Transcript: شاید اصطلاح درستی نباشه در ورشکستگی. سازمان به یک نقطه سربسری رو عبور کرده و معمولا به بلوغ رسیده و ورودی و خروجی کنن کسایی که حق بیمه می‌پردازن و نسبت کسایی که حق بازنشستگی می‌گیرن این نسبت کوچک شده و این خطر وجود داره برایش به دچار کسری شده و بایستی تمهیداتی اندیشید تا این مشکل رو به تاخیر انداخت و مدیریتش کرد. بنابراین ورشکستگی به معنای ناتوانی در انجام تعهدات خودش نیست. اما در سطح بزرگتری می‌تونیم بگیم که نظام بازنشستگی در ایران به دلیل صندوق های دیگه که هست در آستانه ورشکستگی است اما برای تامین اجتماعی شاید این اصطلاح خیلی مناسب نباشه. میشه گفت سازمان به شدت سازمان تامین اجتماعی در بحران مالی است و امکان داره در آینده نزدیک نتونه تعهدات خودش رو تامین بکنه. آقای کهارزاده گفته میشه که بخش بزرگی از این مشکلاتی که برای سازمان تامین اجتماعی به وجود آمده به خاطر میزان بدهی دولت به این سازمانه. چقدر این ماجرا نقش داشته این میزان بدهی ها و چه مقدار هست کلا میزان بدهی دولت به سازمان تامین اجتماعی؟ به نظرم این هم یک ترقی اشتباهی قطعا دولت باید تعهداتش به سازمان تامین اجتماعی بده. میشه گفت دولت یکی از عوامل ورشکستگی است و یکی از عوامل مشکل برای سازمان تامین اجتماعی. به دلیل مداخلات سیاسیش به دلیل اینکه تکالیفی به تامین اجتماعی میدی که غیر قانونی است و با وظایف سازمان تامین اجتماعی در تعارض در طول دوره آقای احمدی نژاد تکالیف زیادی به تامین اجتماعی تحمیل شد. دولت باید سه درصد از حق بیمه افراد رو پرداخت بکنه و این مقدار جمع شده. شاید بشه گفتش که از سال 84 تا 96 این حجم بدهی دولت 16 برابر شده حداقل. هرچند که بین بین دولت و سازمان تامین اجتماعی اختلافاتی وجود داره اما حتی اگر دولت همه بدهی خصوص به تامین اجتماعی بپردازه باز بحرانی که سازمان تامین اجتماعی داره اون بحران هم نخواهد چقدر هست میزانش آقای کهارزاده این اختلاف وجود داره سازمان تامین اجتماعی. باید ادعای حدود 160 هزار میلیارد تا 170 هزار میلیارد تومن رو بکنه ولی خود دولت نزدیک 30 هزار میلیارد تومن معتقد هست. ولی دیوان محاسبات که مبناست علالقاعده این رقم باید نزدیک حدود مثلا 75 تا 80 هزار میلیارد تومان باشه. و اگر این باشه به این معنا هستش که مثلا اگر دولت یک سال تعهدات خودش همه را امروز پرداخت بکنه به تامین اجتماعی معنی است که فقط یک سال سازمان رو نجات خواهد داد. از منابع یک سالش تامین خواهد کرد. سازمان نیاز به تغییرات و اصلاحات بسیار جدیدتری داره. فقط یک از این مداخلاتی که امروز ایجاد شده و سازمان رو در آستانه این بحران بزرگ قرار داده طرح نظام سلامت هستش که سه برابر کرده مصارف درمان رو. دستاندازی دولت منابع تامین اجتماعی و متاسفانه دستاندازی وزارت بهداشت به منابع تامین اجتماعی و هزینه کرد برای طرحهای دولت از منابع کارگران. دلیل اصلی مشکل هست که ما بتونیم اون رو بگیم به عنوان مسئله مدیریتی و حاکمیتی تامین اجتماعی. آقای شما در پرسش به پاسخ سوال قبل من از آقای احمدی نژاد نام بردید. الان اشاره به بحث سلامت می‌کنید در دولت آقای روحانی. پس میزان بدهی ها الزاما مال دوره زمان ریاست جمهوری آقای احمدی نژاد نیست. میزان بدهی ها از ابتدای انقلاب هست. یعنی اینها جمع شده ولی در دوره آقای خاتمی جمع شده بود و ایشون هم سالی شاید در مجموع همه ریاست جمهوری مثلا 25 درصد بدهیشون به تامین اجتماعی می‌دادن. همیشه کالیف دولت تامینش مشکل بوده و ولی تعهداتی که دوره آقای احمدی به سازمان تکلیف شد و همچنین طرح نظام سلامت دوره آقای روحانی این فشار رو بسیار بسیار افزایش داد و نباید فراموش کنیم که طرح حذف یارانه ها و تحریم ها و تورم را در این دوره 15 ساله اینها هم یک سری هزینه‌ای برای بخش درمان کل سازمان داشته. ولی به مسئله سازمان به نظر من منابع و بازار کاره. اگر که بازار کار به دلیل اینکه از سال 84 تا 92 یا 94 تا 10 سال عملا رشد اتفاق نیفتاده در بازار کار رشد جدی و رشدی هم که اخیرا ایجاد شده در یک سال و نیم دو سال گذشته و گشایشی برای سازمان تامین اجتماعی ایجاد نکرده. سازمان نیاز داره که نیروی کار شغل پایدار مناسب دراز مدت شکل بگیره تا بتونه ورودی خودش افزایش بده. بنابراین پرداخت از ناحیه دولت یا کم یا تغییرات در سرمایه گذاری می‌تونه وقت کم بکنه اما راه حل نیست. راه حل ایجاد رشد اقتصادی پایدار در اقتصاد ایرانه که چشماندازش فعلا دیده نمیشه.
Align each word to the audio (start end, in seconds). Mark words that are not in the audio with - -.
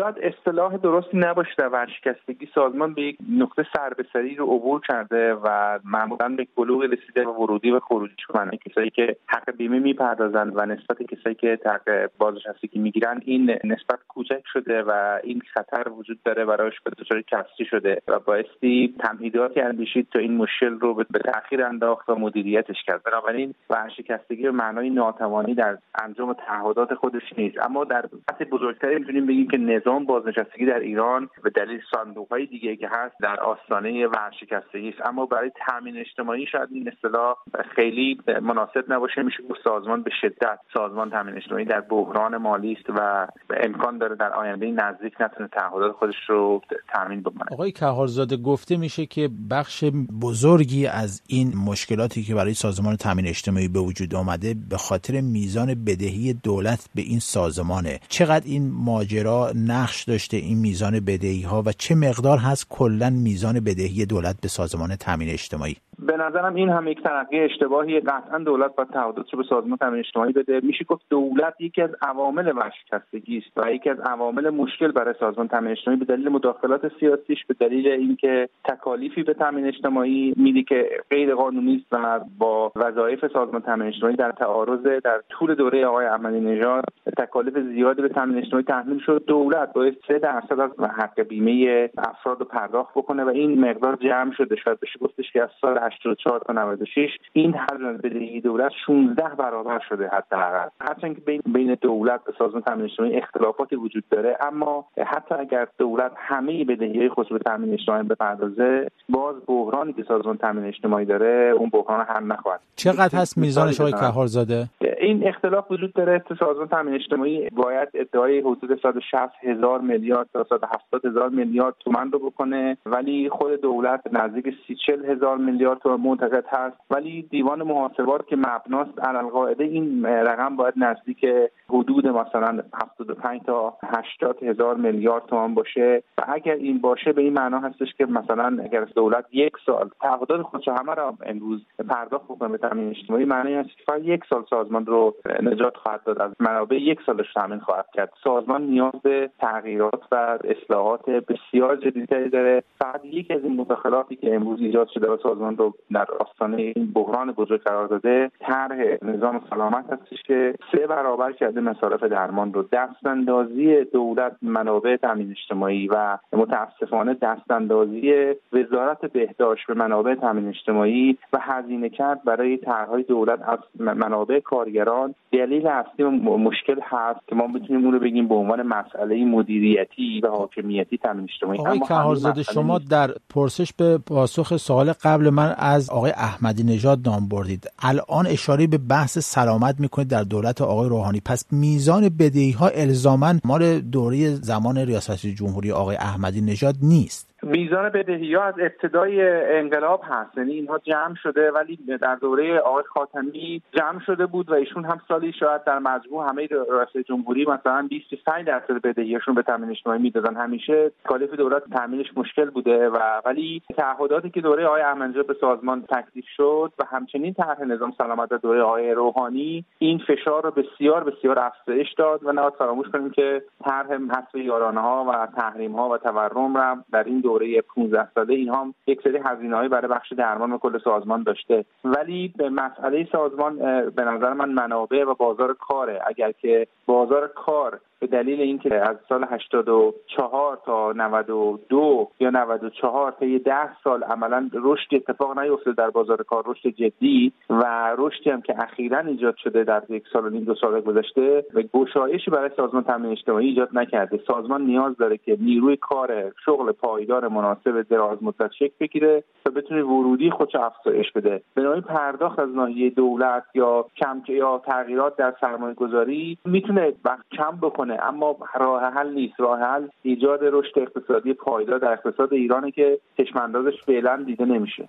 شاید 0.00 0.18
اصطلاح 0.22 0.76
درستی 0.76 1.18
نباشه 1.18 1.50
در 1.58 1.68
ورشکستگی. 1.68 2.48
سازمان 2.54 2.94
به 2.94 3.02
یک 3.02 3.18
نقطه 3.38 3.66
سربسری 3.76 4.34
رو 4.34 4.44
عبور 4.44 4.80
کرده 4.88 5.34
و 5.34 5.78
معمولا 5.84 6.28
به 6.28 6.46
بلوغ 6.56 6.82
رسیده 6.82 7.24
و 7.24 7.30
ورودی 7.30 7.70
و 7.70 7.80
خروجی 7.80 8.14
کنن 8.28 8.50
کسایی 8.50 8.90
که 8.90 9.16
حق 9.26 9.56
بیمه 9.56 9.78
می‌پردازن 9.78 10.52
و 10.54 10.66
نسبت 10.66 11.02
کسایی 11.02 11.34
که 11.34 11.58
حق 11.66 12.10
بازنشستگی 12.18 12.78
می‌گیرن 12.78 13.20
این 13.24 13.50
نسبت 13.64 13.98
کوچک 14.08 14.42
شده 14.52 14.82
و 14.82 15.18
این 15.22 15.42
خطر 15.54 15.88
وجود 15.88 16.22
داره 16.24 16.44
برایش 16.44 16.80
به 16.84 16.90
دچار 16.98 17.22
کسری 17.22 17.66
شده 17.70 18.02
و 18.08 18.18
بایستی 18.18 18.94
تمهیداتی 18.98 19.60
اندیشید 19.60 20.08
تا 20.12 20.18
این 20.18 20.36
مشکل 20.36 20.78
رو 20.78 20.94
به 20.94 21.18
تاخیر 21.18 21.64
انداخت 21.64 22.08
و 22.08 22.14
مدیریتش 22.14 22.82
کرد. 22.86 23.02
بنابراین 23.02 23.54
ورشکستگی 23.70 24.42
به 24.42 24.50
معنای 24.50 24.90
ناتوانی 24.90 25.54
در 25.54 25.78
انجام 26.04 26.32
تعهدات 26.32 26.94
خودش 26.94 27.32
نیست. 27.38 27.56
اما 27.66 27.84
در 27.84 28.04
سطح 28.30 28.44
بزرگتری 28.44 28.98
می‌تونیم 28.98 29.26
بگیم 29.26 29.48
که 29.48 29.56
نظام 29.56 29.87
بازنشستگی 29.96 30.66
در 30.66 30.78
ایران 30.78 31.28
به 31.44 31.50
دلیل 31.50 31.80
صندوق 31.94 32.28
های 32.30 32.46
دیگه 32.46 32.76
که 32.76 32.88
هست 32.88 33.14
در 33.20 33.40
آستانه 33.40 34.06
ورشکستگی 34.06 34.88
است 34.88 35.08
اما 35.08 35.26
برای 35.26 35.50
تامین 35.68 35.96
اجتماعی 35.96 36.46
شاید 36.46 36.68
این 36.72 36.88
اصطلاح 36.88 37.34
خیلی 37.76 38.20
مناسب 38.42 38.84
نباشه. 38.88 39.22
میشه 39.22 39.42
گفت 39.50 39.60
سازمان 39.64 40.02
به 40.02 40.10
شدت 40.20 40.58
سازمان 40.74 41.10
تامین 41.10 41.36
اجتماعی 41.36 41.64
در 41.64 41.80
بحران 41.80 42.36
مالی 42.36 42.72
است 42.72 42.90
و 42.90 43.26
امکان 43.64 43.98
داره 43.98 44.16
در 44.16 44.32
آینده 44.32 44.66
نزدیک 44.66 45.14
نتونه 45.20 45.48
تعهدات 45.48 45.92
خودش 45.92 46.14
رو 46.28 46.62
تامین 46.94 47.20
بکنه. 47.20 47.52
آقای 47.52 47.72
کهارزاده 47.72 48.36
گفته 48.36 48.76
میشه 48.76 49.06
که 49.06 49.30
بخش 49.50 49.84
بزرگی 50.22 50.86
از 50.86 51.22
این 51.26 51.52
مشکلاتی 51.66 52.22
که 52.22 52.34
برای 52.34 52.54
سازمان 52.54 52.96
تامین 52.96 53.26
اجتماعی 53.26 53.68
به 53.68 53.78
وجود 53.80 54.14
آمده 54.14 54.54
به 54.70 54.76
خاطر 54.76 55.20
میزان 55.20 55.84
بدهی 55.86 56.32
دولت 56.32 56.88
به 56.94 57.02
این 57.02 57.18
سازمانه. 57.18 58.00
چقدر 58.08 58.44
این 58.46 58.70
ماجرا 58.72 59.52
نقش 59.78 60.04
داشته 60.04 60.36
این 60.36 60.58
میزان 60.58 61.00
بدهی 61.00 61.42
ها 61.42 61.62
و 61.66 61.72
چه 61.72 61.94
مقدار 61.94 62.38
هست 62.38 62.66
کلا 62.68 63.10
میزان 63.10 63.60
بدهی 63.60 64.06
دولت 64.06 64.40
به 64.40 64.48
سازمان 64.48 64.96
تامین 64.96 65.28
اجتماعی؟ 65.28 65.76
به 65.98 66.16
نظرم 66.16 66.54
این 66.54 66.68
هم 66.68 66.88
یک 66.88 67.02
ترقی 67.02 67.40
اشتباهی 67.40 68.00
قطعا 68.00 68.38
دولت 68.38 68.76
باید 68.76 68.88
تعهداتش 68.90 69.34
به 69.34 69.42
سازمان 69.48 69.76
تامین 69.76 69.98
اجتماعی 69.98 70.32
بده. 70.32 70.60
میشه 70.62 70.84
گفت 70.84 71.02
دولت 71.10 71.54
یکی 71.60 71.82
از 71.82 71.90
عوامل 72.02 72.52
ورشکستگی 72.56 73.38
است 73.38 73.50
و 73.56 73.72
یکی 73.72 73.90
از 73.90 74.00
عوامل 74.00 74.50
مشکل 74.50 74.92
برای 74.92 75.14
سازمان 75.20 75.48
تامین 75.48 75.70
اجتماعی. 75.70 76.00
به 76.00 76.04
دلیل 76.04 76.28
مداخلات 76.28 76.92
سیاسیش 77.00 77.44
به 77.44 77.54
دلیل 77.60 77.88
اینکه 77.88 78.48
تکالیفی 78.64 79.22
به 79.22 79.34
تامین 79.34 79.66
اجتماعی 79.66 80.34
میدی 80.36 80.64
که 80.64 80.88
غیر 81.10 81.34
قانونی 81.34 81.76
است 81.76 81.86
و 81.92 82.20
با 82.38 82.72
وظایف 82.76 83.26
سازمان 83.32 83.62
تامین 83.62 83.88
اجتماعی 83.88 84.16
در 84.16 84.32
تعارض 84.32 84.82
در 85.04 85.20
طول 85.28 85.54
دوره 85.54 85.86
آقای 85.86 86.06
احمدی 86.06 86.40
نژاد 86.40 86.84
تکالیف 87.18 87.58
زیادی 87.58 88.02
به 88.02 88.08
تامین 88.08 88.38
اجتماعی 88.38 88.64
تحمیل 88.64 88.98
شد. 88.98 89.24
دولت 89.26 89.72
باید 89.72 89.96
سه 90.08 90.18
درصد 90.18 90.60
از 90.60 90.70
حق 90.80 91.20
بیمه 91.20 91.90
افراد 91.98 92.40
رو 92.40 92.44
پرداخت 92.44 92.90
بکنه 92.94 93.24
و 93.24 93.28
این 93.28 93.60
مقدار 93.70 93.96
جمع 93.96 94.32
شده. 94.32 94.56
شاید 94.56 94.80
بشه 94.80 94.98
گفتش 94.98 95.32
که 95.32 95.42
از 95.42 95.48
سال 95.60 95.78
84 95.88 96.40
تا 96.46 96.52
96 96.52 97.10
این 97.32 97.54
حجم 97.54 97.96
بدهی 97.96 98.40
دولت 98.40 98.72
16 98.86 99.22
برابر 99.38 99.80
شده 99.88 100.08
حداقل. 100.08 100.68
هرچند 100.80 101.14
که 101.14 101.20
بین 101.20 101.42
بین 101.46 101.74
دولت 101.80 102.20
و 102.28 102.32
سازمان 102.38 102.62
تامین 102.62 102.84
اجتماعی 102.84 103.16
اختلافاتی 103.16 103.76
وجود 103.76 104.04
داره 104.10 104.36
اما 104.40 104.84
حتی 105.06 105.34
اگر 105.34 105.68
دولت 105.78 106.12
همه 106.16 106.64
بدهی 106.64 107.08
خصوص 107.08 107.32
به 107.32 107.38
تامین 107.38 107.72
اجتماعی 107.72 108.02
بپردازه 108.02 108.90
باز 109.08 109.36
بحرانی 109.46 109.92
که 109.92 110.04
سازمان 110.08 110.36
تامین 110.36 110.64
اجتماعی 110.64 111.04
داره 111.04 111.52
اون 111.58 111.70
بحران 111.70 112.06
هم 112.08 112.32
نخواهد 112.32 112.60
چقدر 112.76 113.18
هست 113.18 113.38
میزانش 113.38 113.80
آقای 113.80 113.92
کهارزاده 113.92 114.68
این 115.00 115.28
اختلاف 115.28 115.70
وجود 115.70 115.92
داره 115.92 116.24
سازمان 116.38 116.68
تامین 116.68 116.94
اجتماعی. 116.94 117.48
باید 117.48 117.88
ادعای 117.94 118.40
حدود 118.40 118.80
160 118.82 119.14
هزار 119.42 119.80
میلیارد 119.80 120.28
تا 120.32 120.46
170 120.50 121.06
هزار 121.06 121.28
میلیارد 121.28 121.74
تومن 121.80 122.12
رو 122.12 122.18
بکنه 122.18 122.76
ولی 122.86 123.28
خود 123.28 123.60
دولت 123.60 124.00
نزدیک 124.12 124.54
30 124.66 124.76
هزار 125.08 125.36
میلیارد 125.36 125.77
تومن 125.82 126.00
معتقد 126.00 126.44
هست. 126.48 126.76
ولی 126.90 127.22
دیوان 127.22 127.62
محاسبات 127.62 128.26
که 128.26 128.36
مبناست 128.36 128.98
علالقاعده 128.98 129.64
این 129.64 130.06
رقم 130.06 130.56
باید 130.56 130.74
نزدیک 130.76 131.26
حدود 131.70 132.06
مثلا 132.06 132.62
75 132.82 133.40
تا 133.46 133.76
80 133.82 134.42
هزار 134.42 134.76
میلیارد 134.76 135.26
تومان 135.26 135.54
باشه. 135.54 136.02
و 136.18 136.24
اگر 136.28 136.54
این 136.54 136.78
باشه 136.78 137.12
به 137.12 137.22
این 137.22 137.32
معنا 137.32 137.58
هستش 137.58 137.94
که 137.98 138.06
مثلا 138.06 138.58
اگر 138.64 138.84
دولت 138.84 139.24
یک 139.32 139.52
سال 139.66 139.90
تعهدات 140.00 140.42
خودش 140.42 140.68
همه 140.68 140.94
را 140.94 141.14
امروز 141.26 141.60
پرداخت 141.88 142.24
بکنه 142.24 142.48
به 142.48 142.58
تامین 142.58 142.88
اجتماعی 142.88 143.24
معنی 143.24 143.54
است 143.54 143.68
که 143.68 143.84
فقط 143.86 144.00
یک 144.04 144.20
سال 144.30 144.44
سازمان 144.50 144.86
رو 144.86 145.14
نجات 145.42 145.76
خواهد 145.76 146.04
داد. 146.04 146.22
از 146.22 146.30
منابع 146.40 146.76
یک 146.76 146.98
سالش 147.06 147.32
تامین 147.34 147.58
خواهد 147.58 147.86
کرد. 147.94 148.12
سازمان 148.24 148.62
نیاز 148.62 148.92
به 149.02 149.30
تغییرات 149.40 150.02
و 150.12 150.38
اصلاحات 150.44 151.10
بسیار 151.10 151.76
جدیدتری 151.76 152.30
داره. 152.30 152.62
فقط 152.78 153.04
یک 153.04 153.30
از 153.30 153.44
این 153.44 153.56
مداخلاتی 153.56 154.16
که 154.16 154.34
امروز 154.34 154.60
ایجاد 154.60 154.88
شده 154.88 155.10
و 155.10 155.16
سازمان 155.22 155.56
رو 155.56 155.67
در 155.92 156.06
آستانه 156.20 156.56
این 156.76 156.92
بحران 156.94 157.32
بزرگ 157.32 157.62
قرار 157.62 157.86
داده 157.86 158.30
طرح 158.40 158.78
نظام 159.02 159.40
سلامت 159.50 159.84
هستش 159.92 160.22
که 160.22 160.54
سه 160.72 160.86
برابر 160.86 161.32
کرده 161.32 161.60
مصارف 161.60 162.02
درمان 162.02 162.52
رو. 162.52 162.64
دستاندازی 162.72 163.84
دولت 163.84 164.36
منابع 164.42 164.96
تامین 164.96 165.30
اجتماعی 165.30 165.88
و 165.88 166.18
متاسفانه 166.32 167.14
دستاندازی 167.14 168.12
وزارت 168.52 169.12
بهداشت 169.12 169.66
به 169.66 169.74
منابع 169.74 170.14
تامین 170.14 170.48
اجتماعی 170.48 171.18
و 171.32 171.38
هزینه 171.40 171.88
کرد 171.88 172.24
برای 172.24 172.56
طرحهای 172.56 173.02
دولت 173.02 173.48
از 173.48 173.58
منابع 173.80 174.40
کارگران. 174.40 175.14
دلیل 175.32 175.66
اصلی 175.66 176.04
مشکل 176.20 176.80
هست 176.82 177.20
که 177.26 177.34
ما 177.34 177.46
بتونیم 177.46 177.84
اون 177.84 177.92
رو 177.92 178.00
بگیم 178.00 178.28
به 178.28 178.34
عنوان 178.34 178.62
مسئله 178.62 179.24
مدیریتی 179.24 180.20
و 180.20 180.28
حاکمیتی 180.28 180.98
تامین 180.98 181.24
اجتماعی. 181.24 181.58
آقای 181.58 182.44
شما 182.54 182.78
در 182.90 183.10
پرسش 183.34 183.72
به 183.72 183.98
پاسخ 183.98 184.56
سوال 184.56 184.92
قبل 185.04 185.30
من 185.30 185.54
از 185.58 185.90
آقای 185.90 186.10
احمدی 186.10 186.62
نژاد 186.62 187.08
نام 187.08 187.28
بردید. 187.28 187.70
الان 187.78 188.26
اشاره 188.26 188.66
به 188.66 188.78
بحث 188.78 189.18
سلامت 189.18 189.80
می‌کنید 189.80 190.08
در 190.08 190.22
دولت 190.22 190.60
آقای 190.60 190.88
روحانی. 190.88 191.20
پس 191.20 191.44
میزان 191.50 192.08
بدهی 192.08 192.50
ها 192.50 192.68
الزاما 192.68 193.34
مال 193.44 193.80
دوره 193.80 194.34
زمان 194.34 194.78
ریاست 194.78 195.26
جمهوری 195.26 195.72
آقای 195.72 195.96
احمدی 195.96 196.40
نژاد 196.40 196.76
نیست. 196.82 197.26
میزان 197.42 197.88
بدهی 197.88 198.34
ها 198.34 198.44
از 198.44 198.54
ابتدای 198.58 199.28
انقلاب 199.58 200.02
هست. 200.04 200.38
یعنی 200.38 200.52
اینها 200.52 200.78
جمع 200.78 201.14
شده 201.22 201.50
ولی 201.50 201.78
در 202.00 202.14
دوره 202.14 202.58
آقای 202.58 202.84
خاتمی 202.84 203.62
جمع 203.72 204.00
شده 204.06 204.26
بود 204.26 204.50
و 204.50 204.54
ایشون 204.54 204.84
هم 204.84 205.00
سالی 205.08 205.32
شاید 205.32 205.64
در 205.64 205.78
مجموع 205.78 206.28
همه 206.30 206.46
ریاست 206.46 206.98
جمهوری 207.08 207.46
مثلا 207.46 207.86
25 207.90 208.46
درصد 208.46 208.82
بدهیشون 208.82 209.34
به 209.34 209.42
تامین 209.42 209.70
اجتماعی 209.70 210.02
می‌دادن. 210.02 210.36
همیشه 210.36 210.90
کالیف 211.04 211.30
دولت 211.34 211.62
تامینش 211.76 212.06
مشکل 212.16 212.50
بوده 212.50 212.88
و 212.88 212.98
ولی 213.24 213.62
تعهداتی 213.76 214.30
که 214.30 214.40
دوره 214.40 214.66
آقای 214.66 214.82
احمدی 214.82 215.22
به 215.22 215.34
سازمان 215.40 215.82
تکلیف 215.82 216.24
شد 216.36 216.72
و 216.78 216.84
همچنین 216.84 217.34
طرح 217.34 217.62
نظام 217.62 217.92
سلامت 217.98 218.32
دوره 218.32 218.62
آقای 218.62 218.90
روحانی 218.90 219.64
این 219.78 219.98
فشار 219.98 220.42
رو 220.42 220.50
بسیار 220.50 221.04
بسیار 221.04 221.38
افزایش 221.38 221.92
داد 221.92 222.24
و 222.24 222.32
نباید 222.32 222.54
فراموش 222.58 222.88
کنیم 222.88 223.10
که 223.10 223.42
طرح 223.64 223.86
حذف 223.92 224.34
یارانه 224.34 224.80
ها 224.80 225.04
و 225.04 225.26
تحریم 225.40 225.72
ها 225.72 225.88
و 225.88 225.98
تورم 225.98 226.56
را 226.56 226.76
در 226.92 227.04
این 227.04 227.20
دوره 227.28 227.60
15 227.60 228.08
ساله 228.14 228.34
اینها 228.34 228.60
هم 228.60 228.74
یک 228.86 229.00
سری 229.04 229.18
هزینه‌ای 229.24 229.68
برای 229.68 229.88
بخش 229.88 230.12
درمان 230.12 230.58
کل 230.58 230.78
سازمان 230.84 231.22
داشته. 231.22 231.64
ولی 231.84 232.32
به 232.36 232.48
مسئله 232.48 233.08
سازمان 233.12 233.56
به 233.90 234.04
نظر 234.04 234.32
من 234.32 234.48
منابع 234.48 235.04
و 235.04 235.14
بازار 235.14 235.54
کاره. 235.54 236.00
اگر 236.06 236.32
که 236.32 236.66
بازار 236.86 237.28
کار 237.28 237.80
به 238.00 238.06
دلیل 238.06 238.40
اینکه 238.40 238.74
از 238.74 238.96
سال 239.08 239.24
84 239.30 240.58
تا 240.64 240.92
92 240.92 242.10
یا 242.20 242.30
94 242.30 243.12
تا 243.20 243.26
10 243.44 243.54
سال 243.84 244.02
عملا 244.02 244.50
رشد 244.54 244.94
اتفاق 244.94 245.38
نیفتاده 245.38 245.72
در 245.72 245.90
بازار 245.90 246.22
کار 246.22 246.44
رشد 246.46 246.68
جدی 246.68 247.32
و 247.50 247.94
رشدی 247.98 248.30
هم 248.30 248.42
که 248.42 248.62
اخیرا 248.62 248.98
ایجاد 248.98 249.36
شده 249.36 249.64
در 249.64 249.82
یک 249.88 250.04
سال 250.12 250.26
و 250.26 250.28
نیم 250.28 250.44
دو 250.44 250.54
سال 250.54 250.80
گذشته 250.80 251.44
و 251.54 251.62
گشایشی 251.62 252.30
برای 252.30 252.50
سازمان 252.56 252.84
تامین 252.84 253.12
اجتماعی 253.12 253.48
ایجاد 253.48 253.68
نکرده. 253.72 254.20
سازمان 254.26 254.62
نیاز 254.62 254.96
داره 254.96 255.16
که 255.16 255.36
نیروی 255.40 255.76
کار 255.76 256.32
شغل 256.44 256.72
پایدار 256.72 257.17
مناسب 257.24 257.82
دراز 257.82 258.18
مدت 258.22 258.52
شکل 258.52 258.74
بگیره 258.80 259.24
تا 259.44 259.50
بتونه 259.50 259.82
ورودی 259.82 260.30
خودش 260.30 260.54
افزایش 260.54 261.12
بده. 261.12 261.42
بنابراین 261.54 261.82
پرداخت 261.82 262.38
از 262.38 262.48
ناحیه 262.48 262.90
دولت 262.90 263.44
یا 263.54 263.86
کم 263.96 264.22
یا 264.28 264.62
تغییرات 264.66 265.16
در 265.16 265.34
سرمایه 265.40 265.74
گذاری 265.74 266.38
می‌تونه 266.44 266.92
وقت 267.04 267.24
کم 267.32 267.56
بکنه 267.62 267.98
اما 268.02 268.36
راه 268.54 268.82
حل 268.82 269.12
نیست. 269.12 269.40
راه 269.40 269.60
حل 269.60 269.88
ایجاد 270.02 270.40
رشد 270.42 270.78
اقتصادی 270.78 271.32
پایدار 271.32 271.78
در 271.78 271.92
اقتصاد 271.92 272.32
ایرانه 272.32 272.70
که 272.70 272.98
چشماندازش 273.16 273.82
فعلا 273.86 274.22
دیده 274.26 274.44
نمیشه. 274.44 274.88